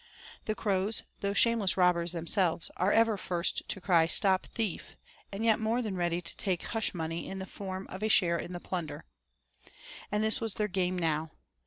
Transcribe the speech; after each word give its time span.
The 0.45 0.55
crows, 0.55 1.03
though 1.19 1.35
shameless 1.35 1.77
robbers 1.77 2.13
themselves, 2.13 2.71
are 2.75 2.91
ever 2.91 3.17
first 3.17 3.61
to 3.69 3.79
cry 3.79 4.07
'Stop 4.07 4.47
thief,' 4.47 4.95
and 5.31 5.43
yet 5.45 5.59
more 5.59 5.83
than 5.83 5.95
ready 5.95 6.23
to 6.23 6.37
take 6.37 6.63
'hush 6.63 6.95
money' 6.95 7.27
in 7.27 7.37
the 7.37 7.45
form 7.45 7.85
of 7.87 8.01
a 8.01 8.07
share 8.09 8.39
in 8.39 8.51
the 8.51 8.59
plunder. 8.59 9.05
And 10.11 10.23
this 10.23 10.41
was 10.41 10.55
their 10.55 10.67
game 10.67 10.97
now. 10.97 11.33